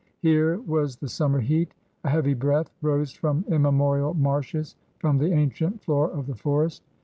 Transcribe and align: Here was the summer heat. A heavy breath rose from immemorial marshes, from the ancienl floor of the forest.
Here 0.23 0.57
was 0.61 0.95
the 0.95 1.07
summer 1.07 1.39
heat. 1.41 1.75
A 2.05 2.09
heavy 2.09 2.33
breath 2.33 2.71
rose 2.81 3.11
from 3.11 3.45
immemorial 3.49 4.15
marshes, 4.15 4.75
from 4.97 5.19
the 5.19 5.29
ancienl 5.29 5.79
floor 5.79 6.09
of 6.09 6.25
the 6.25 6.33
forest. 6.33 6.81